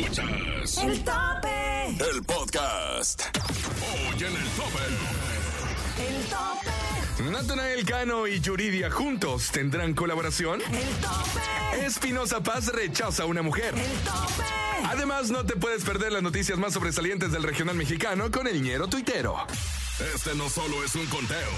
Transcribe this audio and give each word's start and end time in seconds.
Escuchas 0.00 0.78
El 0.78 1.04
tope. 1.04 1.88
el 2.10 2.22
podcast. 2.24 3.22
Hoy 3.80 4.24
en 4.24 4.36
el 4.36 4.48
tope. 4.50 4.84
El 5.98 6.24
tope. 6.26 7.30
Natanael 7.30 7.86
Cano 7.86 8.26
y 8.26 8.40
Yuridia 8.40 8.90
juntos 8.90 9.50
tendrán 9.52 9.94
colaboración. 9.94 10.60
El 10.60 10.88
tope. 10.96 11.86
Espinosa 11.86 12.42
Paz 12.42 12.66
rechaza 12.66 13.22
a 13.22 13.26
una 13.26 13.40
mujer. 13.40 13.74
El 13.74 13.98
tope. 14.00 14.44
Además, 14.84 15.30
no 15.30 15.46
te 15.46 15.56
puedes 15.56 15.82
perder 15.82 16.12
las 16.12 16.22
noticias 16.22 16.58
más 16.58 16.74
sobresalientes 16.74 17.32
del 17.32 17.42
regional 17.42 17.76
mexicano 17.76 18.30
con 18.30 18.46
el 18.46 18.62
ñero 18.62 18.88
tuitero. 18.88 19.46
Este 20.14 20.34
no 20.34 20.50
solo 20.50 20.84
es 20.84 20.94
un 20.94 21.06
conteo. 21.06 21.48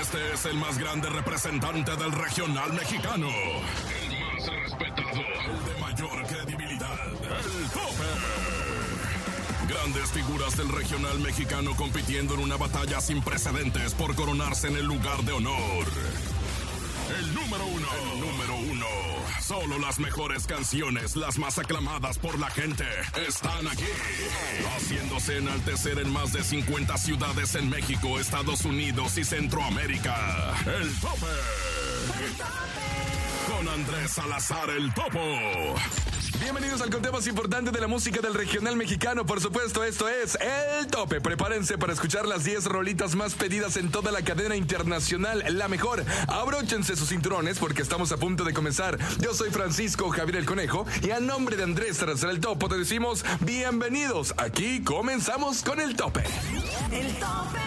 Este 0.00 0.32
es 0.32 0.44
el 0.44 0.56
más 0.58 0.78
grande 0.78 1.08
representante 1.10 1.96
del 1.96 2.12
regional 2.12 2.72
mexicano. 2.72 3.28
El 4.38 4.44
más 4.44 4.62
respetado. 4.62 5.10
El 5.10 5.64
de 5.64 5.80
mayor 5.80 6.26
credibilidad. 6.26 7.06
El 7.08 7.70
tope. 7.70 8.04
Grandes 9.68 10.10
figuras 10.12 10.56
del 10.56 10.68
regional 10.68 11.18
mexicano 11.18 11.74
compitiendo 11.74 12.34
en 12.34 12.40
una 12.40 12.56
batalla 12.56 13.00
sin 13.00 13.20
precedentes 13.20 13.94
por 13.94 14.14
coronarse 14.14 14.68
en 14.68 14.76
el 14.76 14.86
lugar 14.86 15.22
de 15.24 15.32
honor. 15.32 15.86
El 17.18 17.34
número 17.34 17.66
uno. 17.66 17.86
El 18.12 18.20
número 18.20 18.54
uno. 18.70 18.86
Solo 19.42 19.78
las 19.78 19.98
mejores 19.98 20.46
canciones, 20.46 21.16
las 21.16 21.38
más 21.38 21.58
aclamadas 21.58 22.18
por 22.18 22.38
la 22.38 22.50
gente, 22.50 22.84
están 23.26 23.66
aquí. 23.66 23.84
Haciéndose 24.76 25.38
enaltecer 25.38 25.98
en 25.98 26.12
más 26.12 26.32
de 26.32 26.44
50 26.44 26.96
ciudades 26.98 27.54
en 27.54 27.70
México, 27.70 28.20
Estados 28.20 28.64
Unidos 28.64 29.16
y 29.18 29.24
Centroamérica. 29.24 30.54
El 30.66 30.94
tope. 31.00 31.26
Andrés 33.78 34.10
Salazar 34.10 34.70
el 34.70 34.92
Topo. 34.92 35.20
Bienvenidos 36.40 36.80
al 36.80 36.90
conteo 36.90 37.12
más 37.12 37.28
importante 37.28 37.70
de 37.70 37.80
la 37.80 37.86
música 37.86 38.20
del 38.20 38.34
regional 38.34 38.74
mexicano. 38.74 39.24
Por 39.24 39.40
supuesto, 39.40 39.84
esto 39.84 40.08
es 40.08 40.36
El 40.40 40.88
Tope. 40.88 41.20
Prepárense 41.20 41.78
para 41.78 41.92
escuchar 41.92 42.26
las 42.26 42.42
10 42.42 42.64
rolitas 42.64 43.14
más 43.14 43.34
pedidas 43.34 43.76
en 43.76 43.92
toda 43.92 44.10
la 44.10 44.22
cadena 44.22 44.56
internacional. 44.56 45.44
La 45.50 45.68
mejor. 45.68 46.04
Abróchense 46.26 46.96
sus 46.96 47.10
cinturones 47.10 47.60
porque 47.60 47.82
estamos 47.82 48.10
a 48.10 48.16
punto 48.16 48.42
de 48.42 48.52
comenzar. 48.52 48.98
Yo 49.20 49.32
soy 49.32 49.50
Francisco 49.50 50.10
Javier 50.10 50.38
el 50.38 50.46
Conejo 50.46 50.84
y 51.00 51.12
a 51.12 51.20
nombre 51.20 51.56
de 51.56 51.62
Andrés 51.62 51.98
Salazar 51.98 52.30
el 52.30 52.40
Topo 52.40 52.68
te 52.68 52.78
decimos 52.78 53.24
bienvenidos. 53.40 54.34
Aquí 54.38 54.82
comenzamos 54.82 55.62
con 55.62 55.78
El 55.80 55.94
Tope. 55.94 56.24
El 56.90 57.14
tope. 57.14 57.60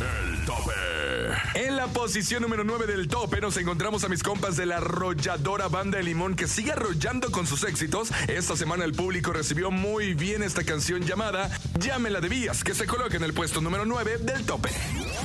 El 0.00 0.46
Tope. 0.46 1.19
En 1.54 1.76
la 1.76 1.86
posición 1.88 2.42
número 2.42 2.64
9 2.64 2.86
del 2.86 3.08
tope 3.08 3.40
nos 3.40 3.56
encontramos 3.56 4.04
a 4.04 4.08
mis 4.08 4.22
compas 4.22 4.56
de 4.56 4.66
la 4.66 4.76
arrolladora 4.76 5.68
banda 5.68 5.98
de 5.98 6.04
limón 6.04 6.36
que 6.36 6.46
sigue 6.46 6.72
arrollando 6.72 7.30
con 7.30 7.46
sus 7.46 7.64
éxitos. 7.64 8.10
Esta 8.28 8.56
semana 8.56 8.84
el 8.84 8.92
público 8.92 9.32
recibió 9.32 9.70
muy 9.70 10.14
bien 10.14 10.42
esta 10.42 10.64
canción 10.64 11.02
llamada 11.02 11.50
Ya 11.78 11.98
me 11.98 12.10
la 12.10 12.20
debías, 12.20 12.64
que 12.64 12.74
se 12.74 12.86
coloca 12.86 13.16
en 13.16 13.24
el 13.24 13.32
puesto 13.32 13.60
número 13.60 13.84
9 13.84 14.18
del 14.18 14.44
tope. 14.44 14.70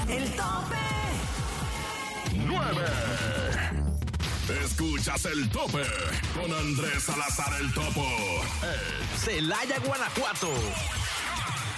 El 0.09 0.31
tope. 0.31 0.75
9. 2.33 2.81
Escuchas 4.63 5.25
el 5.25 5.49
tope 5.49 5.81
con 6.33 6.53
Andrés 6.53 7.03
Salazar 7.03 7.59
el 7.59 7.73
Topo. 7.73 8.05
Celaya, 9.17 9.79
Guanajuato. 9.79 10.49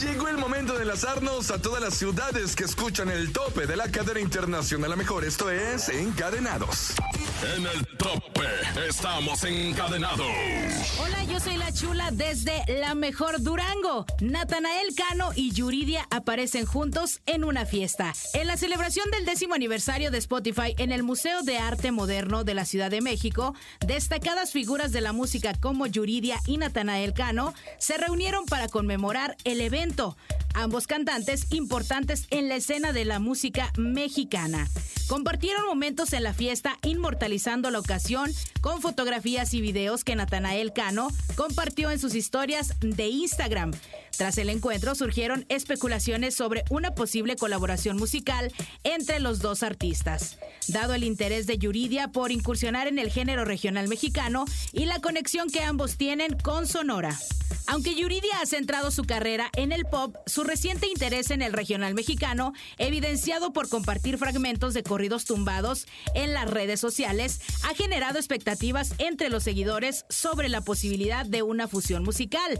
Llegó 0.00 0.28
el 0.28 0.38
momento 0.38 0.74
de 0.74 0.82
enlazarnos 0.82 1.50
a 1.50 1.60
todas 1.60 1.82
las 1.82 1.94
ciudades 1.94 2.54
que 2.54 2.62
escuchan 2.62 3.10
el 3.10 3.32
tope 3.32 3.66
de 3.66 3.76
la 3.76 3.90
cadena 3.90 4.20
internacional. 4.20 4.90
La 4.90 4.96
mejor, 4.96 5.24
esto 5.24 5.50
es 5.50 5.88
Encadenados. 5.88 6.92
En 7.40 7.64
el 7.64 7.86
tope 7.98 8.48
estamos 8.88 9.44
encadenados. 9.44 10.26
Hola, 11.00 11.22
yo 11.30 11.38
soy 11.38 11.56
la 11.56 11.72
chula 11.72 12.10
desde 12.10 12.64
La 12.80 12.96
Mejor 12.96 13.40
Durango. 13.40 14.06
Natanael 14.20 14.88
Cano 14.96 15.30
y 15.36 15.52
Yuridia 15.52 16.08
aparecen 16.10 16.66
juntos 16.66 17.20
en 17.26 17.44
una 17.44 17.64
fiesta. 17.64 18.12
En 18.34 18.48
la 18.48 18.56
celebración 18.56 19.08
del 19.12 19.24
décimo 19.24 19.54
aniversario 19.54 20.10
de 20.10 20.18
Spotify 20.18 20.74
en 20.78 20.90
el 20.90 21.04
Museo 21.04 21.42
de 21.42 21.58
Arte 21.58 21.92
Moderno 21.92 22.42
de 22.42 22.54
la 22.54 22.64
Ciudad 22.64 22.90
de 22.90 23.02
México, 23.02 23.54
destacadas 23.86 24.50
figuras 24.50 24.90
de 24.90 25.00
la 25.00 25.12
música 25.12 25.54
como 25.54 25.86
Yuridia 25.86 26.40
y 26.44 26.56
Natanael 26.56 27.12
Cano 27.14 27.54
se 27.78 27.98
reunieron 27.98 28.46
para 28.46 28.66
conmemorar 28.66 29.36
el 29.44 29.60
evento. 29.60 30.16
Ambos 30.58 30.88
cantantes 30.88 31.46
importantes 31.50 32.26
en 32.30 32.48
la 32.48 32.56
escena 32.56 32.92
de 32.92 33.04
la 33.04 33.20
música 33.20 33.72
mexicana. 33.76 34.66
Compartieron 35.06 35.64
momentos 35.66 36.12
en 36.12 36.24
la 36.24 36.34
fiesta 36.34 36.76
inmortalizando 36.82 37.70
la 37.70 37.78
ocasión 37.78 38.28
con 38.60 38.82
fotografías 38.82 39.54
y 39.54 39.60
videos 39.60 40.02
que 40.02 40.16
Natanael 40.16 40.72
Cano 40.72 41.10
compartió 41.36 41.92
en 41.92 42.00
sus 42.00 42.16
historias 42.16 42.74
de 42.80 43.06
Instagram. 43.06 43.70
Tras 44.16 44.36
el 44.36 44.50
encuentro 44.50 44.96
surgieron 44.96 45.46
especulaciones 45.48 46.34
sobre 46.34 46.64
una 46.70 46.92
posible 46.92 47.36
colaboración 47.36 47.96
musical 47.96 48.52
entre 48.82 49.20
los 49.20 49.38
dos 49.38 49.62
artistas. 49.62 50.38
Dado 50.66 50.94
el 50.94 51.04
interés 51.04 51.46
de 51.46 51.58
Yuridia 51.58 52.08
por 52.08 52.32
incursionar 52.32 52.88
en 52.88 52.98
el 52.98 53.12
género 53.12 53.44
regional 53.44 53.86
mexicano 53.86 54.44
y 54.72 54.86
la 54.86 54.98
conexión 54.98 55.50
que 55.50 55.62
ambos 55.62 55.96
tienen 55.96 56.36
con 56.36 56.66
Sonora. 56.66 57.16
Aunque 57.70 57.94
Yuridia 57.94 58.40
ha 58.40 58.46
centrado 58.46 58.90
su 58.90 59.04
carrera 59.04 59.50
en 59.54 59.72
el 59.72 59.84
pop, 59.84 60.16
su 60.24 60.42
reciente 60.42 60.88
interés 60.88 61.30
en 61.30 61.42
el 61.42 61.52
regional 61.52 61.92
mexicano, 61.92 62.54
evidenciado 62.78 63.52
por 63.52 63.68
compartir 63.68 64.16
fragmentos 64.16 64.72
de 64.72 64.82
corridos 64.82 65.26
tumbados 65.26 65.86
en 66.14 66.32
las 66.32 66.50
redes 66.50 66.80
sociales, 66.80 67.42
ha 67.64 67.74
generado 67.74 68.18
expectativas 68.18 68.94
entre 68.96 69.28
los 69.28 69.42
seguidores 69.42 70.06
sobre 70.08 70.48
la 70.48 70.62
posibilidad 70.62 71.26
de 71.26 71.42
una 71.42 71.68
fusión 71.68 72.04
musical. 72.04 72.58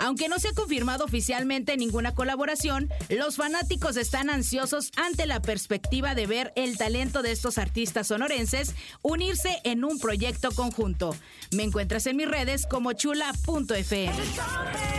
Aunque 0.00 0.28
no 0.28 0.38
se 0.38 0.48
ha 0.48 0.54
confirmado 0.54 1.04
oficialmente 1.04 1.76
ninguna 1.76 2.14
colaboración, 2.14 2.88
los 3.10 3.36
fanáticos 3.36 3.98
están 3.98 4.30
ansiosos 4.30 4.92
ante 4.96 5.26
la 5.26 5.42
perspectiva 5.42 6.14
de 6.14 6.26
ver 6.26 6.52
el 6.56 6.78
talento 6.78 7.20
de 7.20 7.32
estos 7.32 7.58
artistas 7.58 8.06
sonorenses 8.06 8.74
unirse 9.02 9.60
en 9.64 9.84
un 9.84 9.98
proyecto 9.98 10.52
conjunto. 10.52 11.14
Me 11.52 11.64
encuentras 11.64 12.06
en 12.06 12.16
mis 12.16 12.28
redes 12.28 12.66
como 12.66 12.94
chula.fm. 12.94 14.37
something 14.38 14.97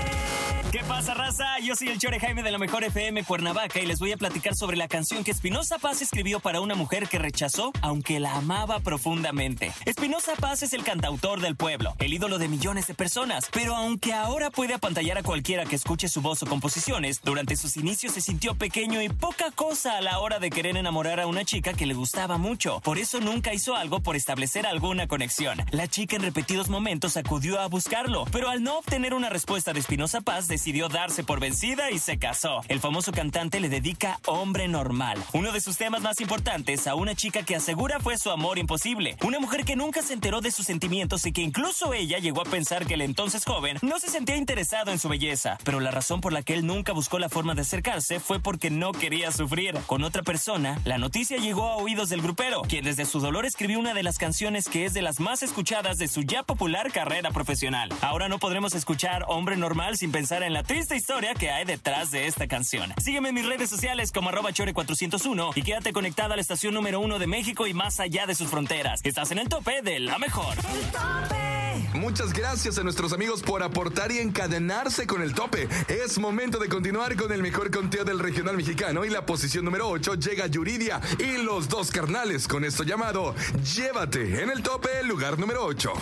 ¿Qué 0.72 0.84
pasa, 0.84 1.16
raza? 1.16 1.58
Yo 1.64 1.76
soy 1.76 1.88
el 1.88 1.98
Chore 1.98 2.20
Jaime 2.20 2.44
de 2.44 2.52
la 2.52 2.60
Mejor 2.60 2.84
FM 2.84 3.24
Cuernavaca 3.24 3.80
y 3.80 3.88
les 3.88 3.98
voy 3.98 4.12
a 4.12 4.18
platicar 4.18 4.56
sobre 4.56 4.78
la 4.78 4.88
canción 4.88 5.24
que 5.24 5.32
Espinosa 5.32 5.80
Paz 5.80 6.04
escribió 6.04 6.40
para 6.40 6.62
una 6.62 6.76
mujer 6.76 7.08
que 7.08 7.18
rechazó, 7.18 7.72
aunque 7.82 8.20
la 8.20 8.36
amaba 8.36 8.80
profundamente. 8.80 9.72
Espinosa 9.86 10.34
Paz 10.40 10.62
es 10.62 10.74
el 10.74 10.84
cantautor 10.84 11.42
del 11.42 11.56
pueblo, 11.56 11.96
el 11.98 12.14
ídolo 12.14 12.38
de 12.38 12.48
millones 12.50 12.86
de 12.86 12.94
personas, 12.94 13.48
pero 13.52 13.76
aunque 13.76 14.14
ahora 14.14 14.52
puede 14.52 14.76
apantallar 14.76 15.18
a 15.18 15.24
cualquiera 15.24 15.66
que 15.66 15.76
escuche 15.76 16.08
su 16.08 16.22
voz 16.22 16.44
o 16.44 16.46
composiciones, 16.46 17.22
durante 17.24 17.56
sus 17.56 17.76
inicios 17.76 18.14
se 18.14 18.22
sintió 18.22 18.54
pequeño 18.54 19.02
y 19.02 19.10
poca 19.10 19.50
cosa 19.50 19.98
a 19.98 20.02
la 20.02 20.20
hora 20.20 20.38
de 20.38 20.52
querer 20.52 20.78
enamorar 20.78 21.20
a 21.20 21.26
una 21.26 21.46
chica 21.46 21.74
que 21.74 21.88
le 21.88 21.96
gustaba 21.96 22.38
mucho. 22.38 22.80
Por 22.82 23.00
eso 23.00 23.20
nunca 23.20 23.56
hizo 23.56 23.76
algo 23.76 24.02
por 24.02 24.16
establecer 24.16 24.68
alguna 24.68 25.08
conexión. 25.08 25.66
La 25.72 25.88
chica 25.88 26.16
en 26.16 26.22
repetidos 26.22 26.70
momentos 26.70 27.18
acudió 27.18 27.60
a 27.60 27.68
buscarlo, 27.68 28.26
pero 28.32 28.50
al 28.50 28.62
no 28.62 28.78
obtener 28.78 29.16
una 29.16 29.30
respuesta 29.30 29.74
de 29.74 29.80
Espinosa 29.80 30.22
Paz, 30.22 30.48
decidió 30.60 30.90
darse 30.90 31.24
por 31.24 31.40
vencida 31.40 31.90
y 31.90 32.00
se 32.00 32.20
casó. 32.20 32.60
El 32.68 32.82
famoso 32.82 33.14
cantante 33.14 33.62
le 33.62 33.70
dedica 33.70 34.20
Hombre 34.26 34.68
Normal, 34.68 35.18
uno 35.32 35.54
de 35.54 35.62
sus 35.62 35.78
temas 35.78 36.02
más 36.02 36.20
importantes 36.20 36.86
a 36.86 36.96
una 36.96 37.16
chica 37.16 37.44
que 37.44 37.56
asegura 37.56 38.02
fue 38.02 38.18
su 38.18 38.30
amor 38.30 38.58
imposible. 38.58 39.16
Una 39.24 39.40
mujer 39.40 39.64
que 39.64 39.78
nunca 39.78 40.02
se 40.02 40.12
enteró 40.12 40.42
de 40.42 40.52
sus 40.52 40.66
sentimientos 40.66 41.26
y 41.26 41.32
que 41.32 41.42
incluso 41.42 41.94
ella 41.94 42.20
llegó 42.20 42.42
a 42.42 42.44
pensar 42.44 42.86
que 42.86 42.96
el 42.96 43.04
entonces 43.04 43.46
joven 43.46 43.78
no 43.82 44.00
se 44.00 44.10
sentía 44.10 44.36
interesado 44.36 44.92
en 44.92 45.00
su 45.00 45.08
belleza. 45.08 45.58
Pero 45.64 45.80
la 45.80 45.92
razón 45.92 46.20
por 46.20 46.34
la 46.34 46.44
que 46.44 46.56
él 46.56 46.68
nunca 46.68 46.92
buscó 46.92 47.20
la 47.20 47.30
forma 47.30 47.56
de 47.56 47.62
acercarse 47.62 48.20
fue 48.20 48.42
porque 48.42 48.70
no 48.70 48.92
quería 48.92 49.32
sufrir. 49.32 49.78
Con 49.88 50.04
otra 50.04 50.24
persona, 50.24 50.78
la 50.84 50.98
noticia 50.98 51.38
llegó 51.38 51.70
a 51.70 51.78
oídos 51.78 52.10
del 52.10 52.22
grupero, 52.22 52.64
quien 52.64 52.84
desde 52.84 53.06
su 53.06 53.22
dolor 53.22 53.46
escribió 53.46 53.80
una 53.80 53.94
de 53.94 54.04
las 54.04 54.18
canciones 54.18 54.68
que 54.68 54.84
es 54.84 54.94
de 54.94 55.04
las 55.04 55.22
más 55.22 55.42
escuchadas 55.42 55.98
de 55.98 56.10
su 56.10 56.24
ya 56.24 56.44
popular 56.44 56.92
carrera 56.92 57.32
profesional. 57.32 57.94
Ahora 58.02 58.28
no 58.28 58.40
podremos 58.40 58.76
escuchar 58.76 59.24
Hombre 59.30 59.56
Normal 59.56 59.96
sin 59.96 60.12
pensar 60.12 60.44
en 60.44 60.49
la 60.54 60.64
triste 60.64 60.96
historia 60.96 61.34
que 61.34 61.50
hay 61.50 61.66
detrás 61.66 62.12
de 62.12 62.28
esta 62.28 62.48
canción. 62.48 62.94
Sígueme 63.02 63.30
en 63.30 63.36
mis 63.36 63.46
redes 63.46 63.70
sociales 63.70 64.12
como 64.12 64.30
arroba 64.30 64.52
chore401 64.52 65.52
y 65.56 65.62
quédate 65.62 65.94
conectado 65.94 66.34
a 66.34 66.36
la 66.36 66.42
estación 66.42 66.74
número 66.74 67.00
uno 67.00 67.20
de 67.20 67.28
México 67.28 67.68
y 67.68 67.74
más 67.74 68.00
allá 68.00 68.26
de 68.26 68.36
sus 68.36 68.50
fronteras. 68.50 69.02
Estás 69.04 69.32
en 69.32 69.40
el 69.40 69.50
tope 69.50 69.82
de 69.82 70.00
la 70.00 70.18
mejor. 70.18 70.56
El 70.58 70.92
tope. 70.92 71.50
Muchas 71.94 72.34
gracias 72.34 72.78
a 72.78 72.84
nuestros 72.84 73.14
amigos 73.14 73.42
por 73.42 73.64
aportar 73.64 74.12
y 74.12 74.20
encadenarse 74.20 75.08
con 75.08 75.22
el 75.22 75.34
tope. 75.34 75.68
Es 75.88 76.18
momento 76.20 76.60
de 76.60 76.70
continuar 76.70 77.16
con 77.16 77.32
el 77.32 77.42
mejor 77.42 77.72
conteo 77.72 78.04
del 78.04 78.20
regional 78.20 78.56
mexicano 78.56 79.06
y 79.06 79.10
la 79.10 79.26
posición 79.26 79.66
número 79.66 79.90
8 79.90 80.16
llega 80.16 80.48
Yuridia 80.48 81.02
y 81.18 81.42
los 81.44 81.68
dos 81.68 81.92
carnales 81.92 82.48
con 82.48 82.64
esto 82.64 82.84
llamado 82.84 83.36
Llévate 83.76 84.44
en 84.44 84.50
el 84.50 84.62
tope, 84.62 85.04
lugar 85.04 85.40
número 85.40 85.66
8. 85.66 85.94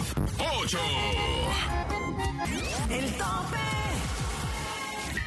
8. 0.62 0.80
El 2.90 3.12
tope. 3.14 3.77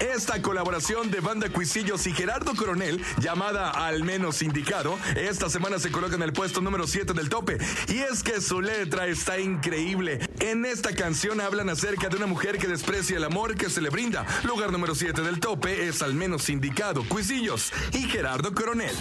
Esta 0.00 0.40
colaboración 0.40 1.10
de 1.10 1.20
Banda 1.20 1.50
Cuisillos 1.50 2.06
y 2.06 2.12
Gerardo 2.12 2.54
Coronel, 2.56 3.04
llamada 3.18 3.70
Al 3.70 4.02
menos 4.02 4.40
indicado, 4.40 4.98
esta 5.14 5.50
semana 5.50 5.78
se 5.78 5.92
coloca 5.92 6.16
en 6.16 6.22
el 6.22 6.32
puesto 6.32 6.62
número 6.62 6.86
7 6.86 7.12
del 7.12 7.28
tope. 7.28 7.58
Y 7.88 7.98
es 7.98 8.22
que 8.22 8.40
su 8.40 8.62
letra 8.62 9.06
está 9.06 9.38
increíble. 9.38 10.20
En 10.40 10.64
esta 10.64 10.94
canción 10.94 11.40
hablan 11.40 11.68
acerca 11.68 12.08
de 12.08 12.16
una 12.16 12.26
mujer 12.26 12.58
que 12.58 12.66
desprecia 12.66 13.18
el 13.18 13.24
amor 13.24 13.56
que 13.56 13.68
se 13.68 13.82
le 13.82 13.90
brinda. 13.90 14.26
Lugar 14.44 14.72
número 14.72 14.94
7 14.94 15.20
del 15.20 15.38
tope 15.38 15.86
es 15.86 16.00
Al 16.00 16.14
menos 16.14 16.48
indicado, 16.48 17.04
Cuisillos 17.06 17.70
y 17.92 18.02
Gerardo 18.04 18.54
Coronel. 18.54 18.96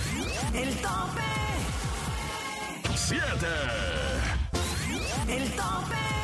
El 0.54 0.76
tope. 0.76 1.22
7. 2.96 3.22
El 5.30 5.52
tope. 5.52 6.19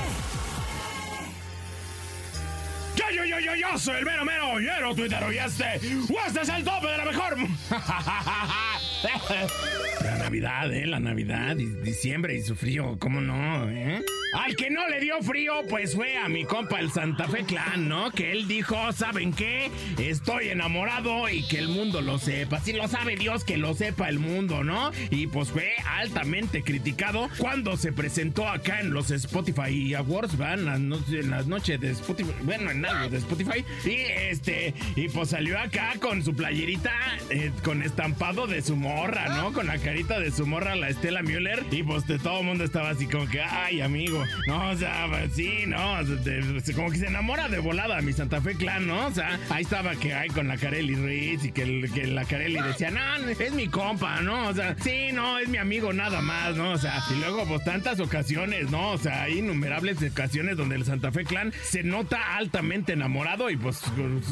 Yo, 3.15 3.23
yo, 3.23 3.39
yo, 3.39 3.55
yo, 3.55 3.79
soy 3.79 3.99
el 3.99 4.05
mero 4.05 4.25
mero 4.25 4.59
lleno 4.59 4.93
tuitero 4.93 5.31
y 5.31 5.37
este, 5.37 5.75
es 5.75 6.49
el 6.49 6.63
tope 6.65 6.87
de 6.87 6.97
la 6.97 7.05
mejor. 7.05 7.37
La 10.03 10.17
Navidad, 10.17 10.73
eh, 10.73 10.85
la 10.85 10.99
Navidad, 10.99 11.55
diciembre 11.55 12.35
y 12.35 12.41
su 12.41 12.55
frío, 12.55 12.97
¿cómo 12.99 13.21
no, 13.21 13.69
eh? 13.69 14.03
Al 14.45 14.55
que 14.55 14.69
no 14.69 14.87
le 14.87 14.99
dio 14.99 15.19
frío, 15.23 15.53
pues 15.67 15.95
fue 15.95 16.17
a 16.17 16.29
mi 16.29 16.45
compa 16.45 16.79
el 16.79 16.91
Santa 16.91 17.27
Fe 17.27 17.45
Clan, 17.45 17.89
¿no? 17.89 18.11
Que 18.11 18.31
él 18.31 18.47
dijo, 18.47 18.91
¿saben 18.93 19.33
qué? 19.33 19.71
Estoy 19.97 20.49
enamorado 20.49 21.27
y 21.29 21.47
que 21.47 21.57
el 21.57 21.67
mundo 21.67 21.99
lo 22.01 22.19
sepa. 22.19 22.59
Si 22.59 22.71
lo 22.71 22.87
sabe 22.87 23.15
Dios, 23.15 23.43
que 23.43 23.57
lo 23.57 23.73
sepa 23.73 24.07
el 24.07 24.19
mundo, 24.19 24.63
¿no? 24.63 24.91
Y 25.09 25.25
pues 25.25 25.49
fue 25.49 25.71
altamente 25.87 26.61
criticado 26.61 27.27
cuando 27.39 27.75
se 27.75 27.91
presentó 27.91 28.47
acá 28.47 28.81
en 28.81 28.91
los 28.91 29.09
Spotify 29.09 29.95
Awards, 29.95 30.37
van 30.37 30.59
en 30.67 31.29
las 31.31 31.47
noches 31.47 31.81
de 31.81 31.89
Spotify, 31.89 32.35
bueno, 32.43 32.69
en 32.69 32.85
algo 32.85 33.09
de 33.09 33.17
Spotify. 33.17 33.65
Y 33.83 33.95
este, 34.29 34.75
y 34.95 35.09
pues 35.09 35.29
salió 35.29 35.57
acá 35.57 35.93
con 35.99 36.23
su 36.23 36.35
playerita 36.35 36.93
eh, 37.31 37.51
con 37.63 37.81
estampado 37.81 38.45
de 38.45 38.61
su 38.61 38.75
morra, 38.75 39.27
¿no? 39.37 39.53
Con 39.53 39.65
la 39.65 39.79
carita 39.79 40.19
de 40.19 40.29
su 40.29 40.45
morra, 40.45 40.75
la 40.75 40.89
Estela 40.89 41.23
Müller. 41.23 41.65
Y 41.71 41.81
pues 41.81 42.05
de 42.05 42.19
todo 42.19 42.41
el 42.41 42.45
mundo 42.45 42.63
estaba 42.63 42.91
así 42.91 43.07
como 43.07 43.27
que, 43.27 43.41
ay, 43.41 43.81
amigo. 43.81 44.23
No, 44.47 44.69
o 44.69 44.75
sea, 44.77 45.07
pues, 45.09 45.33
sí, 45.33 45.63
no. 45.67 46.03
de- 46.03 46.63
como 46.75 46.91
que 46.91 46.97
se 46.97 47.07
enamora 47.07 47.47
de 47.47 47.59
volada 47.59 48.01
mi 48.01 48.13
Santa 48.13 48.41
Fe 48.41 48.55
Clan, 48.55 48.85
¿no? 48.87 49.07
O 49.07 49.11
sea, 49.11 49.39
ahí 49.49 49.63
estaba 49.63 49.95
que 49.95 50.13
hay 50.13 50.29
con 50.29 50.47
la 50.47 50.57
Carelli 50.57 50.95
Ruiz 50.95 51.43
y 51.45 51.51
que, 51.51 51.89
que 51.93 52.07
la 52.07 52.25
Carelli 52.25 52.59
decía, 52.61 52.91
no, 52.91 52.99
es 53.29 53.53
mi 53.53 53.67
compa, 53.67 54.21
¿no? 54.21 54.47
O 54.49 54.53
sea, 54.53 54.75
sí, 54.83 55.09
no, 55.13 55.39
es 55.39 55.47
mi 55.47 55.57
amigo 55.57 55.93
nada 55.93 56.21
más, 56.21 56.55
¿no? 56.55 56.71
O 56.71 56.77
sea, 56.77 57.01
y 57.11 57.19
luego, 57.19 57.45
pues 57.47 57.63
tantas 57.63 57.99
ocasiones, 57.99 58.69
¿no? 58.71 58.91
O 58.91 58.97
sea, 58.97 59.23
hay 59.23 59.39
innumerables 59.39 59.97
ocasiones 60.03 60.57
donde 60.57 60.75
el 60.75 60.85
Santa 60.85 61.11
Fe 61.11 61.23
Clan 61.23 61.53
se 61.63 61.83
nota 61.83 62.35
altamente 62.35 62.93
enamorado 62.93 63.49
y 63.49 63.57
pues 63.57 63.81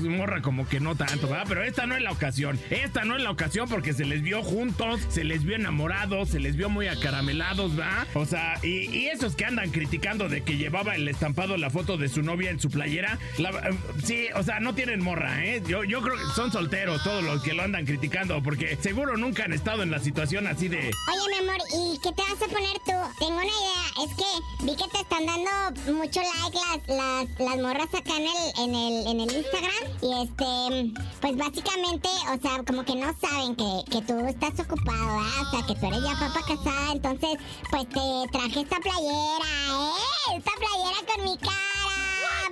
morra 0.02 0.42
como 0.42 0.68
que 0.68 0.80
no 0.80 0.96
tanto, 0.96 1.28
¿verdad? 1.30 1.46
Pero 1.48 1.64
esta 1.64 1.86
no 1.86 1.96
es 1.96 2.02
la 2.02 2.12
ocasión. 2.12 2.60
Esta 2.70 3.04
no 3.06 3.16
es 3.16 3.24
la 3.24 3.32
ocasión 3.32 3.70
porque 3.70 3.94
se 3.94 4.06
les 4.06 4.22
vio 4.22 4.44
juntos, 4.44 5.02
se 5.10 5.24
les 5.24 5.44
vio 5.44 5.56
enamorados, 5.56 6.30
se 6.30 6.40
les 6.40 6.56
vio 6.56 6.70
muy 6.70 6.88
acaramelados, 6.88 7.76
¿verdad? 7.76 8.08
O 8.14 8.26
sea, 8.26 8.56
y, 8.64 8.90
y 8.96 9.08
esos 9.08 9.36
que 9.36 9.46
andan 9.46 9.72
criticando 9.72 9.93
de 10.00 10.42
que 10.44 10.58
llevaba 10.58 10.96
el 10.96 11.08
estampado 11.08 11.56
la 11.56 11.70
foto 11.70 11.98
de 11.98 12.10
su 12.10 12.24
novia 12.24 12.50
en 12.50 12.60
su 12.60 12.70
playera, 12.70 13.20
la- 13.38 13.52
eh, 13.52 13.78
sí, 14.04 14.26
o 14.36 14.42
sea, 14.42 14.60
no 14.60 14.74
tienen 14.74 15.04
morra, 15.04 15.46
¿eh? 15.46 15.62
Yo, 15.68 15.84
yo 15.84 16.02
creo 16.02 16.16
que 16.16 16.24
son 16.36 16.52
solteros 16.52 17.04
todos 17.04 17.24
los 17.24 17.44
que 17.44 17.54
lo 17.54 17.62
andan 17.62 17.86
criticando 17.86 18.42
porque 18.42 18.76
seguro 18.82 19.18
nunca 19.18 19.44
han 19.46 19.54
estado 19.54 19.84
en 19.84 19.92
la 19.92 20.00
situación 20.00 20.48
así 20.48 20.68
de... 20.68 20.80
Oye, 20.80 21.42
mi 21.42 21.48
amor, 21.48 21.62
¿y 21.76 22.00
qué 22.00 22.12
te 22.12 22.22
vas 22.24 22.42
a 22.42 22.48
poner 22.52 22.74
tú? 22.86 22.92
Tengo 23.20 23.36
una 23.36 23.46
idea. 23.46 23.84
Es 24.04 24.16
que 24.16 24.66
vi 24.66 24.76
que 24.76 24.90
te 24.92 24.98
están 25.02 25.26
dando 25.28 25.94
mucho 25.94 26.20
like 26.22 26.58
las, 26.88 27.30
las, 27.40 27.58
morras 27.62 27.94
acá 27.94 28.14
en 28.18 28.24
el, 28.24 28.60
en 28.64 28.76
el, 28.76 29.08
en 29.08 29.30
el 29.30 29.38
Instagram. 29.38 29.84
Y 30.02 30.24
este, 30.24 31.02
pues 31.22 31.38
básicamente, 31.38 32.10
o 32.34 32.42
sea, 32.42 32.64
como 32.66 32.84
que 32.84 32.96
no 32.96 33.14
saben 33.22 33.56
que, 33.56 33.92
que 33.92 34.02
tú 34.02 34.18
estás 34.28 34.60
ocupado, 34.60 35.20
¿ah? 35.20 35.52
O 35.54 35.68
que 35.68 35.76
tú 35.76 35.86
eres 35.88 36.02
ya 36.02 36.14
papá 36.20 36.40
casada. 36.48 36.92
Entonces, 36.94 37.30
pues 37.70 37.88
te 37.90 38.32
traje 38.32 38.62
esta 38.62 38.80
playera, 38.80 39.52
¿eh? 39.70 39.83
Esta 40.36 40.52
playera 40.58 41.00
con 41.08 41.24
mi 41.24 41.38
cara. 41.38 41.60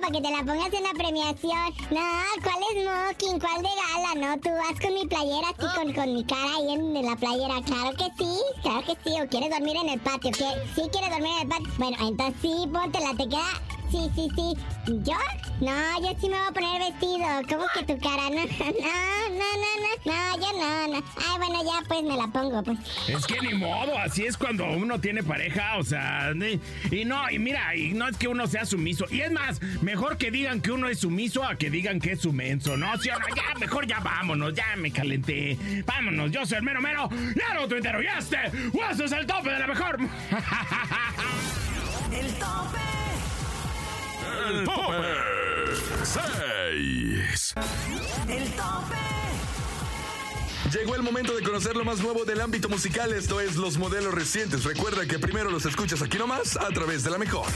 Para 0.00 0.12
que 0.12 0.20
te 0.20 0.30
la 0.30 0.38
pongas 0.38 0.72
en 0.72 0.82
la 0.82 0.92
premiación. 0.92 1.74
No, 1.90 2.22
¿cuál 2.42 2.58
es 2.68 2.82
smoking? 2.82 3.38
¿Cuál 3.38 3.62
de 3.62 3.68
gala? 3.80 4.14
No, 4.16 4.40
tú 4.40 4.50
vas 4.50 4.80
con 4.80 4.94
mi 4.94 5.06
playera 5.06 5.48
así, 5.50 5.66
con, 5.76 5.92
con 5.92 6.14
mi 6.14 6.24
cara 6.24 6.56
ahí 6.56 6.72
en, 6.72 6.96
en 6.96 7.06
la 7.06 7.16
playera. 7.16 7.62
Claro 7.64 7.96
que 7.96 8.08
sí, 8.18 8.40
claro 8.62 8.82
que 8.84 8.96
sí. 9.04 9.20
O 9.20 9.28
quieres 9.28 9.50
dormir 9.50 9.76
en 9.76 9.88
el 9.90 10.00
patio. 10.00 10.30
¿Qué? 10.32 10.48
¿Sí 10.74 10.82
quieres 10.90 11.10
dormir 11.10 11.32
en 11.36 11.42
el 11.42 11.48
patio? 11.48 11.72
Bueno, 11.78 11.96
entonces 12.00 12.34
sí, 12.42 12.68
póntela, 12.72 13.10
te 13.10 13.28
queda... 13.28 13.71
Sí, 13.92 14.10
sí, 14.14 14.28
sí. 14.34 14.92
¿Yo? 15.04 15.14
No, 15.60 16.00
yo 16.00 16.18
sí 16.20 16.28
me 16.28 16.36
voy 16.38 16.48
a 16.48 16.52
poner 16.52 16.80
vestido. 16.80 17.26
¿Cómo 17.48 17.66
que 17.74 17.84
tu 17.94 18.00
cara? 18.00 18.30
No, 18.30 18.36
no, 18.46 18.46
no, 19.30 19.48
no, 19.62 19.72
no. 19.82 19.92
No, 20.04 20.36
yo 20.38 20.58
no, 20.58 20.88
no. 20.88 21.04
Ay, 21.16 21.38
bueno, 21.38 21.62
ya 21.62 21.86
pues 21.86 22.02
me 22.02 22.16
la 22.16 22.26
pongo, 22.28 22.62
pues. 22.64 22.78
Es 23.08 23.26
que 23.26 23.40
ni 23.46 23.54
modo, 23.54 23.96
así 23.98 24.24
es 24.24 24.36
cuando 24.36 24.64
uno 24.64 24.98
tiene 25.00 25.22
pareja, 25.22 25.76
o 25.78 25.84
sea, 25.84 26.32
ni- 26.34 26.58
y 26.90 27.04
no, 27.04 27.30
y 27.30 27.38
mira, 27.38 27.76
y 27.76 27.92
no 27.92 28.08
es 28.08 28.16
que 28.16 28.26
uno 28.28 28.46
sea 28.48 28.64
sumiso, 28.66 29.04
y 29.10 29.20
es 29.20 29.30
más, 29.30 29.60
mejor 29.82 30.16
que 30.16 30.30
digan 30.32 30.60
que 30.60 30.72
uno 30.72 30.88
es 30.88 31.00
sumiso 31.00 31.44
a 31.44 31.54
que 31.56 31.70
digan 31.70 32.00
que 32.00 32.12
es 32.12 32.20
sumenso, 32.22 32.76
¿no? 32.76 32.96
Sí, 32.98 33.10
o 33.10 33.18
no, 33.18 33.26
ya, 33.36 33.54
mejor 33.60 33.86
ya 33.86 34.00
vámonos, 34.00 34.54
ya 34.54 34.74
me 34.76 34.90
calenté, 34.90 35.56
vámonos, 35.86 36.30
yo 36.32 36.44
soy 36.46 36.58
el 36.58 36.64
mero 36.64 36.80
mero, 36.80 37.08
ya 37.36 37.54
no 37.54 37.68
tuitero, 37.68 38.02
y 38.02 38.06
este, 38.06 38.38
este 38.90 39.04
es 39.04 39.12
el 39.12 39.26
tope 39.26 39.50
de 39.50 39.58
la 39.58 39.66
mejor. 39.66 39.98
El 42.12 42.26
tope. 42.34 43.01
El 44.48 44.64
tope. 44.64 45.02
6. 46.04 47.54
El 48.28 48.50
tope. 48.52 49.12
Llegó 50.72 50.94
el 50.94 51.02
momento 51.02 51.34
de 51.36 51.42
conocer 51.42 51.76
lo 51.76 51.84
más 51.84 52.00
nuevo 52.00 52.24
del 52.24 52.40
ámbito 52.40 52.68
musical, 52.70 53.12
esto 53.12 53.40
es 53.42 53.56
los 53.56 53.76
modelos 53.76 54.14
recientes. 54.14 54.64
Recuerda 54.64 55.04
que 55.06 55.18
primero 55.18 55.50
los 55.50 55.66
escuchas 55.66 56.00
aquí 56.00 56.16
nomás 56.16 56.56
a 56.56 56.68
través 56.68 57.04
de 57.04 57.10
la 57.10 57.18
mejor. 57.18 57.46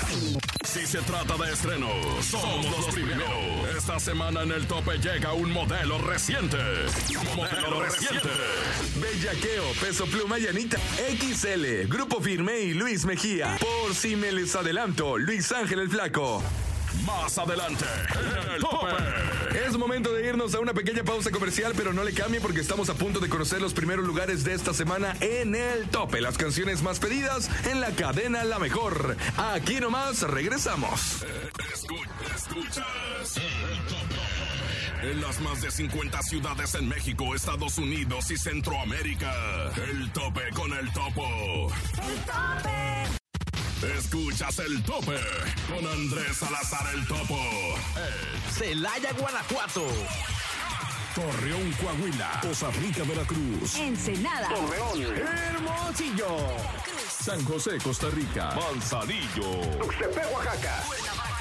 Si 0.65 0.87
se 0.87 0.99
trata 0.99 1.35
de 1.39 1.51
estrenos, 1.51 2.27
somos 2.27 2.67
los 2.71 2.95
primeros. 2.95 3.31
Esta 3.75 3.99
semana 3.99 4.43
en 4.43 4.53
el 4.53 4.67
tope 4.67 4.99
llega 4.99 5.33
un 5.33 5.51
modelo 5.51 5.99
reciente. 5.99 6.59
Modelo 7.35 7.83
reciente. 7.85 8.29
Bellaqueo, 8.97 9.65
Peso 9.81 10.05
Pluma 10.05 10.39
y 10.39 10.49
Anita. 10.49 10.77
XL, 11.19 11.89
Grupo 11.89 12.21
Firme 12.21 12.61
y 12.61 12.75
Luis 12.75 13.07
Mejía. 13.07 13.57
Por 13.59 13.95
si 13.95 14.15
me 14.15 14.31
les 14.31 14.55
adelanto, 14.55 15.17
Luis 15.17 15.51
Ángel 15.53 15.79
el 15.81 15.89
Flaco. 15.89 16.43
Más 17.05 17.39
adelante, 17.39 17.85
en 18.15 18.51
el 18.53 18.61
tope. 18.61 18.95
Es 19.67 19.77
momento 19.77 20.13
de 20.13 20.27
irnos 20.29 20.55
a 20.55 20.61
una 20.61 20.75
pequeña 20.75 21.03
pausa 21.05 21.31
comercial, 21.31 21.73
pero 21.77 21.93
no 21.93 22.03
le 22.05 22.13
cambie 22.13 22.41
porque 22.41 22.61
estamos 22.61 22.89
a 22.91 22.95
punto 22.95 23.21
de 23.21 23.29
conocer 23.29 23.61
los 23.61 23.75
primeros 23.75 24.07
lugares 24.07 24.45
de 24.45 24.55
esta 24.55 24.73
semana 24.75 25.17
en 25.21 25.55
el 25.55 25.89
tope. 25.89 26.21
Las 26.21 26.37
canciones 26.39 26.83
más 26.83 26.99
pedidas 26.99 27.49
en 27.67 27.81
la 27.81 27.91
cadena 27.91 28.45
La 28.45 28.59
Mejor. 28.59 29.17
Aquí 29.37 29.81
nomás 29.81 30.23
regresamos. 30.23 31.23
Escu- 31.23 32.35
escuchas. 32.35 33.37
El 33.37 33.79
tope. 33.87 35.11
En 35.11 35.21
las 35.21 35.41
más 35.41 35.61
de 35.63 35.71
50 35.71 36.23
ciudades 36.23 36.75
en 36.75 36.89
México, 36.89 37.35
Estados 37.35 37.79
Unidos 37.79 38.31
y 38.31 38.37
Centroamérica. 38.37 39.33
El 39.89 40.11
tope 40.13 40.43
con 40.55 40.73
el 40.73 40.93
topo. 40.93 41.69
El 41.93 42.19
tope. 42.25 43.06
Escuchas 43.95 44.59
el 44.59 44.83
tope 44.83 45.19
con 45.69 45.87
Andrés 45.87 46.37
Salazar 46.37 46.95
el 46.95 47.07
topo. 47.07 47.39
Celaya, 48.53 49.13
Guanajuato. 49.13 49.87
Torreón, 51.15 51.73
Coahuila. 51.73 52.41
Costa 52.43 52.71
Rica, 52.73 53.03
Veracruz. 53.05 53.77
Ensenada. 53.77 54.49
Hermosillo. 54.51 56.37
San 57.09 57.45
José, 57.45 57.79
Costa 57.83 58.09
Rica. 58.11 58.55
Manzanillo. 58.55 59.63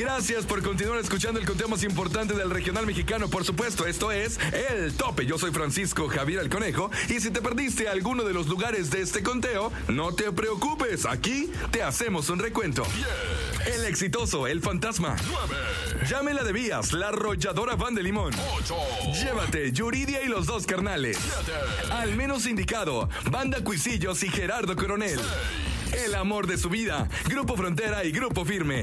Gracias 0.00 0.46
por 0.46 0.62
continuar 0.62 0.98
escuchando 0.98 1.38
el 1.38 1.44
conteo 1.44 1.68
más 1.68 1.84
importante 1.84 2.32
del 2.32 2.48
regional 2.48 2.86
mexicano. 2.86 3.28
Por 3.28 3.44
supuesto, 3.44 3.86
esto 3.86 4.10
es 4.10 4.40
El 4.72 4.94
Tope. 4.94 5.26
Yo 5.26 5.36
soy 5.36 5.50
Francisco 5.50 6.08
Javier 6.08 6.40
el 6.40 6.48
Conejo. 6.48 6.90
Y 7.10 7.20
si 7.20 7.30
te 7.30 7.42
perdiste 7.42 7.86
alguno 7.86 8.24
de 8.24 8.32
los 8.32 8.46
lugares 8.46 8.90
de 8.90 9.02
este 9.02 9.22
conteo, 9.22 9.70
no 9.88 10.14
te 10.14 10.32
preocupes. 10.32 11.04
Aquí 11.04 11.52
te 11.70 11.82
hacemos 11.82 12.30
un 12.30 12.38
recuento. 12.38 12.82
El 13.66 13.84
exitoso, 13.84 14.46
el 14.46 14.62
fantasma. 14.62 15.16
9, 15.28 16.06
Llámela 16.08 16.44
de 16.44 16.52
Vías, 16.54 16.94
la 16.94 17.08
arrolladora 17.08 17.76
Van 17.76 17.94
de 17.94 18.02
Limón. 18.02 18.32
8, 18.56 18.76
Llévate, 19.22 19.70
Yuridia 19.70 20.22
y 20.22 20.28
los 20.28 20.46
dos 20.46 20.64
carnales. 20.64 21.18
7, 21.44 21.92
Al 21.92 22.16
menos 22.16 22.46
indicado, 22.46 23.10
Banda 23.30 23.62
Cuisillos 23.62 24.22
y 24.22 24.30
Gerardo 24.30 24.74
Coronel. 24.76 25.20
El 25.92 26.14
amor 26.14 26.46
de 26.46 26.56
su 26.56 26.70
vida, 26.70 27.06
Grupo 27.26 27.54
Frontera 27.54 28.02
y 28.02 28.12
Grupo 28.12 28.46
Firme. 28.46 28.82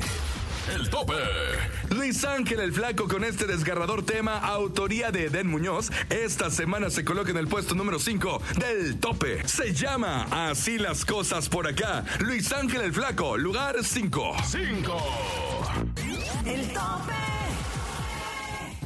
El 0.74 0.90
tope. 0.90 1.14
Luis 1.90 2.24
Ángel 2.24 2.60
el 2.60 2.74
Flaco 2.74 3.08
con 3.08 3.24
este 3.24 3.46
desgarrador 3.46 4.06
tema, 4.06 4.38
autoría 4.38 5.12
de 5.12 5.26
Eden 5.26 5.48
Muñoz, 5.48 5.92
esta 6.10 6.50
semana 6.50 6.90
se 6.90 7.06
coloca 7.06 7.32
en 7.32 7.38
el 7.38 7.48
puesto 7.48 7.76
número 7.76 8.00
5 8.00 8.42
del 8.60 9.00
tope. 9.00 9.48
Se 9.48 9.74
llama 9.74 10.28
Así 10.50 10.78
las 10.78 11.06
cosas 11.06 11.50
por 11.50 11.68
acá. 11.68 12.04
Luis 12.20 12.52
Ángel 12.52 12.82
el 12.82 12.94
Flaco, 12.94 13.38
lugar 13.38 13.76
5. 13.84 14.36
5, 14.46 14.98
El 16.46 16.68
tope. 16.74 17.17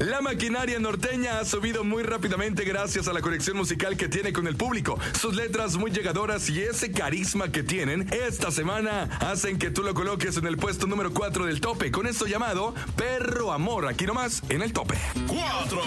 La 0.02 0.20
maquinaria 0.20 0.80
norteña 0.80 1.38
ha 1.40 1.46
subido 1.46 1.84
muy 1.84 2.02
rápidamente 2.02 2.64
gracias 2.64 3.08
a 3.08 3.14
la 3.14 3.22
conexión 3.22 3.56
musical 3.56 3.96
que 3.98 4.10
tiene 4.10 4.34
con 4.34 4.48
el 4.48 4.56
público. 4.56 4.98
Sus 5.20 5.36
letras 5.36 5.78
muy 5.78 5.92
llegadoras 5.92 6.50
y 6.50 6.60
ese 6.60 6.92
carisma 6.92 7.52
que 7.52 7.62
tienen 7.62 8.10
esta 8.12 8.50
semana 8.50 9.04
hacen 9.20 9.60
que 9.60 9.70
tú 9.70 9.84
lo 9.84 9.94
coloques 9.94 10.38
en 10.38 10.48
el 10.48 10.58
puesto 10.58 10.88
número 10.88 11.14
4 11.14 11.46
del 11.46 11.62
tope, 11.62 11.92
con 11.92 12.08
esto 12.08 12.26
llamado 12.26 12.74
Perro 12.96 13.52
Amor, 13.52 13.88
aquí 13.88 14.08
nomás 14.08 14.42
en 14.50 14.64
el 14.64 14.74
tope. 14.74 14.98
4, 15.28 15.82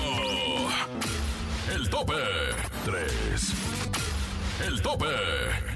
el 1.75 1.91
tope. 1.91 2.15
3, 2.85 4.04
el 4.67 4.81
tope. 4.81 5.07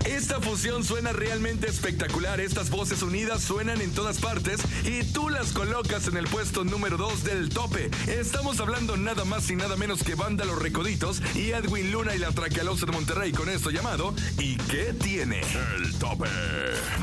Esta 0.05 0.41
fusión 0.41 0.85
suena 0.85 1.13
realmente 1.13 1.69
espectacular, 1.69 2.41
estas 2.41 2.71
voces 2.71 3.03
unidas 3.03 3.43
suenan 3.43 3.81
en 3.81 3.93
todas 3.93 4.19
partes 4.19 4.61
y 4.85 5.05
tú 5.13 5.29
las 5.29 5.53
colocas 5.53 6.09
en 6.09 6.17
el 6.17 6.27
puesto 6.27 6.65
número 6.65 6.97
2 6.97 7.25
del 7.25 7.49
tope. 7.51 7.91
Estamos 8.07 8.61
hablando 8.61 8.97
nada 8.97 9.25
más 9.25 9.51
y 9.51 9.57
nada 9.57 9.77
menos 9.77 10.03
que 10.03 10.15
Banda 10.15 10.45
Los 10.45 10.61
Recoditos 10.61 11.23
y 11.35 11.51
Edwin 11.51 11.93
Luna 11.93 12.15
y 12.15 12.19
la 12.19 12.31
Tracalosa 12.31 12.87
de 12.87 12.93
Monterrey 12.93 13.33
con 13.33 13.49
esto 13.49 13.71
llamado 13.71 14.15
¿Y 14.39 14.57
qué 14.57 14.95
tiene? 14.95 15.41
El 15.77 15.95
tope. 15.99 16.29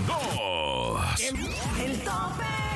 2, 0.08 1.22
El 1.22 2.00
tope. 2.04 2.75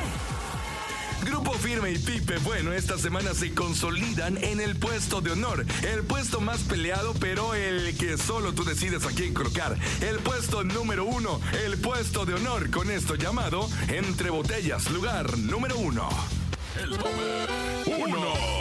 Grupo 1.23 1.53
Firme 1.53 1.91
y 1.91 1.97
Pipe, 1.97 2.37
bueno, 2.39 2.73
esta 2.73 2.97
semana 2.97 3.33
se 3.33 3.53
consolidan 3.53 4.37
en 4.43 4.59
el 4.59 4.75
puesto 4.77 5.21
de 5.21 5.31
honor. 5.31 5.65
El 5.83 6.03
puesto 6.03 6.39
más 6.41 6.61
peleado, 6.61 7.13
pero 7.19 7.53
el 7.55 7.97
que 7.97 8.17
solo 8.17 8.53
tú 8.53 8.63
decides 8.63 9.05
a 9.05 9.09
quién 9.09 9.33
colocar. 9.33 9.77
El 10.01 10.19
puesto 10.19 10.63
número 10.63 11.05
uno, 11.05 11.39
el 11.65 11.77
puesto 11.79 12.25
de 12.25 12.35
honor, 12.35 12.69
con 12.69 12.89
esto 12.89 13.15
llamado 13.15 13.69
Entre 13.87 14.29
Botellas, 14.29 14.89
lugar 14.91 15.37
número 15.37 15.77
uno. 15.77 16.09
el 16.81 16.97
tope. 16.97 17.69
1. 17.85 18.58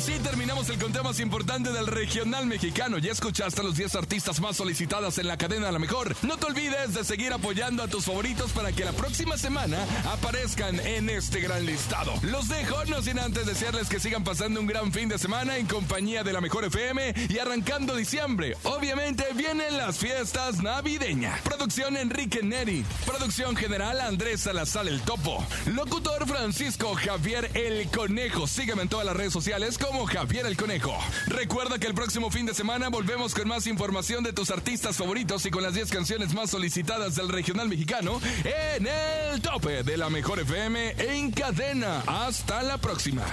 Así 0.00 0.18
terminamos 0.20 0.66
el 0.70 0.78
conteo 0.78 1.04
más 1.04 1.20
importante 1.20 1.72
del 1.72 1.86
regional 1.86 2.46
mexicano. 2.46 2.96
Ya 2.96 3.12
escuchaste 3.12 3.60
a 3.60 3.64
los 3.64 3.76
10 3.76 3.96
artistas 3.96 4.40
más 4.40 4.56
solicitadas 4.56 5.18
en 5.18 5.28
la 5.28 5.36
cadena 5.36 5.70
la 5.70 5.78
mejor. 5.78 6.16
No 6.22 6.38
te 6.38 6.46
olvides 6.46 6.94
de 6.94 7.04
seguir 7.04 7.34
apoyando 7.34 7.82
a 7.82 7.86
tus 7.86 8.06
favoritos 8.06 8.50
para 8.52 8.72
que 8.72 8.82
la 8.82 8.92
próxima 8.92 9.36
semana 9.36 9.76
aparezcan 10.10 10.80
en 10.80 11.10
este 11.10 11.40
gran 11.40 11.66
listado. 11.66 12.14
Los 12.22 12.48
dejo, 12.48 12.82
no 12.86 13.02
sin 13.02 13.18
antes 13.18 13.44
desearles 13.44 13.90
que 13.90 14.00
sigan 14.00 14.24
pasando 14.24 14.58
un 14.58 14.66
gran 14.66 14.90
fin 14.90 15.06
de 15.10 15.18
semana 15.18 15.58
en 15.58 15.66
compañía 15.66 16.24
de 16.24 16.32
la 16.32 16.40
mejor 16.40 16.64
FM 16.64 17.12
y 17.28 17.38
arrancando 17.38 17.94
diciembre. 17.94 18.56
Obviamente 18.62 19.26
vienen 19.34 19.76
las 19.76 19.98
fiestas 19.98 20.62
navideñas. 20.62 21.42
Producción 21.42 21.98
Enrique 21.98 22.42
Neri. 22.42 22.86
Producción 23.04 23.54
general 23.54 24.00
Andrés 24.00 24.40
Salazar 24.40 24.88
el 24.88 25.02
Topo. 25.02 25.46
Locutor 25.66 26.26
Francisco 26.26 26.94
Javier 26.94 27.50
el 27.52 27.90
Conejo. 27.90 28.46
Sígueme 28.46 28.80
en 28.80 28.88
todas 28.88 29.04
las 29.04 29.14
redes 29.14 29.34
sociales 29.34 29.76
como 29.90 30.06
Javier 30.06 30.46
el 30.46 30.56
Conejo. 30.56 30.96
Recuerda 31.26 31.76
que 31.76 31.88
el 31.88 31.94
próximo 31.94 32.30
fin 32.30 32.46
de 32.46 32.54
semana 32.54 32.88
volvemos 32.90 33.34
con 33.34 33.48
más 33.48 33.66
información 33.66 34.22
de 34.22 34.32
tus 34.32 34.50
artistas 34.50 34.96
favoritos 34.96 35.44
y 35.46 35.50
con 35.50 35.64
las 35.64 35.74
10 35.74 35.90
canciones 35.90 36.32
más 36.32 36.50
solicitadas 36.50 37.16
del 37.16 37.28
regional 37.28 37.68
mexicano 37.68 38.20
en 38.44 38.86
el 38.86 39.40
tope 39.40 39.82
de 39.82 39.96
la 39.96 40.08
mejor 40.08 40.38
FM 40.38 40.94
en 40.96 41.32
cadena. 41.32 42.04
Hasta 42.06 42.62
la 42.62 42.78
próxima. 42.78 43.24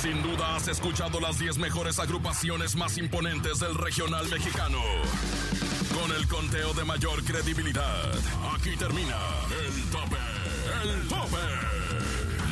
Sin 0.00 0.22
duda 0.22 0.54
has 0.54 0.68
escuchado 0.68 1.18
las 1.18 1.36
10 1.40 1.58
mejores 1.58 1.98
agrupaciones 1.98 2.76
más 2.76 2.96
imponentes 2.96 3.58
del 3.58 3.74
regional 3.74 4.28
mexicano. 4.28 4.78
Con 6.00 6.14
el 6.14 6.28
conteo 6.28 6.74
de 6.74 6.84
mayor 6.84 7.24
credibilidad. 7.24 8.14
Aquí 8.54 8.76
termina 8.76 9.16
el 9.66 9.82
tope. 9.90 10.16
El 10.84 11.08
tope. 11.08 12.23